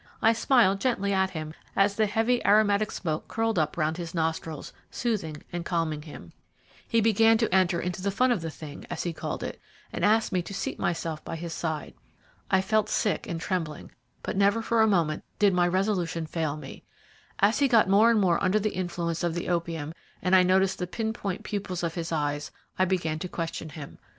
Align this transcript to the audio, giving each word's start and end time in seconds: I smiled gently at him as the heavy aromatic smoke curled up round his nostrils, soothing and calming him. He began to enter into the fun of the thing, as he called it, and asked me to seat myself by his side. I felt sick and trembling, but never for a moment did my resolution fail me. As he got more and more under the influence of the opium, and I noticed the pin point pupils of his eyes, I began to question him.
I 0.19 0.33
smiled 0.33 0.81
gently 0.81 1.13
at 1.13 1.29
him 1.29 1.53
as 1.75 1.93
the 1.93 2.07
heavy 2.07 2.43
aromatic 2.43 2.89
smoke 2.91 3.27
curled 3.27 3.59
up 3.59 3.77
round 3.77 3.97
his 3.97 4.15
nostrils, 4.15 4.73
soothing 4.89 5.43
and 5.53 5.63
calming 5.63 6.01
him. 6.01 6.33
He 6.87 7.01
began 7.01 7.37
to 7.37 7.53
enter 7.53 7.79
into 7.79 8.01
the 8.01 8.09
fun 8.09 8.31
of 8.31 8.41
the 8.41 8.49
thing, 8.49 8.83
as 8.89 9.03
he 9.03 9.13
called 9.13 9.43
it, 9.43 9.61
and 9.93 10.03
asked 10.03 10.31
me 10.31 10.41
to 10.41 10.55
seat 10.55 10.79
myself 10.79 11.23
by 11.23 11.35
his 11.35 11.53
side. 11.53 11.93
I 12.49 12.61
felt 12.61 12.89
sick 12.89 13.27
and 13.27 13.39
trembling, 13.39 13.91
but 14.23 14.35
never 14.35 14.63
for 14.63 14.81
a 14.81 14.87
moment 14.87 15.23
did 15.37 15.53
my 15.53 15.67
resolution 15.67 16.25
fail 16.25 16.57
me. 16.57 16.83
As 17.37 17.59
he 17.59 17.67
got 17.67 17.87
more 17.87 18.09
and 18.09 18.19
more 18.19 18.43
under 18.43 18.59
the 18.59 18.73
influence 18.73 19.23
of 19.23 19.35
the 19.35 19.49
opium, 19.49 19.93
and 20.19 20.35
I 20.35 20.41
noticed 20.41 20.79
the 20.79 20.87
pin 20.87 21.13
point 21.13 21.43
pupils 21.43 21.83
of 21.83 21.93
his 21.93 22.11
eyes, 22.11 22.49
I 22.79 22.85
began 22.85 23.19
to 23.19 23.27
question 23.29 23.69
him. 23.69 23.99